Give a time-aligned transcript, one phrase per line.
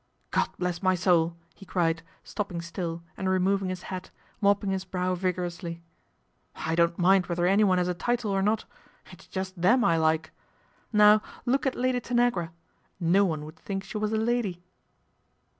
[0.31, 4.09] God bless my soul!" he cried, stopping still d removing his hat,
[4.41, 5.79] mopping his brow vigor y."
[6.55, 8.65] I don't mind whether anyone has a title r not.
[9.11, 10.31] It's just them I like.
[10.91, 12.49] Now look at Lady anagra.
[12.99, 14.63] No one would think she was a lady."